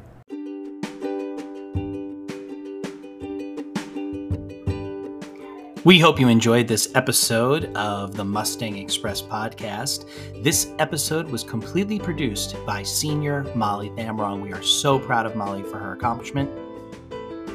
We 5.90 5.98
hope 5.98 6.20
you 6.20 6.28
enjoyed 6.28 6.68
this 6.68 6.92
episode 6.94 7.76
of 7.76 8.16
the 8.16 8.24
Mustang 8.24 8.78
Express 8.78 9.24
podcast. 9.24 10.06
This 10.44 10.72
episode 10.78 11.28
was 11.28 11.44
completely 11.44 11.98
produced 11.98 12.56
by 12.64 12.84
senior 12.84 13.52
Molly 13.56 13.90
Thamrong. 13.90 14.40
We 14.40 14.54
are 14.54 14.62
so 14.62 15.00
proud 15.00 15.26
of 15.26 15.36
Molly 15.36 15.64
for 15.64 15.80
her 15.80 15.94
accomplishment. 15.94 16.48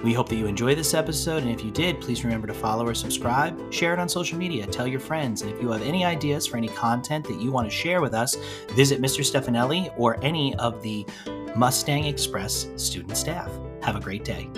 We 0.02 0.12
hope 0.12 0.28
that 0.30 0.34
you 0.34 0.46
enjoyed 0.46 0.78
this 0.78 0.94
episode, 0.94 1.44
and 1.44 1.52
if 1.52 1.64
you 1.64 1.70
did, 1.70 2.00
please 2.00 2.24
remember 2.24 2.48
to 2.48 2.54
follow 2.54 2.84
or 2.84 2.94
subscribe, 2.96 3.72
share 3.72 3.92
it 3.92 4.00
on 4.00 4.08
social 4.08 4.36
media, 4.36 4.66
tell 4.66 4.88
your 4.88 4.98
friends, 4.98 5.42
and 5.42 5.50
if 5.52 5.62
you 5.62 5.70
have 5.70 5.82
any 5.82 6.04
ideas 6.04 6.44
for 6.44 6.56
any 6.56 6.66
content 6.70 7.24
that 7.28 7.40
you 7.40 7.52
want 7.52 7.70
to 7.70 7.76
share 7.76 8.00
with 8.00 8.14
us, 8.14 8.34
visit 8.70 9.00
Mr. 9.00 9.20
Stefanelli 9.20 9.94
or 9.96 10.18
any 10.24 10.56
of 10.56 10.82
the 10.82 11.06
Mustang 11.54 12.06
Express 12.06 12.66
student 12.74 13.16
staff. 13.16 13.48
Have 13.80 13.94
a 13.94 14.00
great 14.00 14.24
day. 14.24 14.50